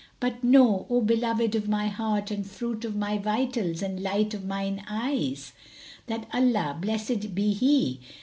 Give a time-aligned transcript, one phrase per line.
[0.19, 4.43] But know, O beloved of my heart and fruit of my vitals and light of
[4.43, 5.53] mine eyes,
[6.07, 7.99] that Allah (blessed be He!)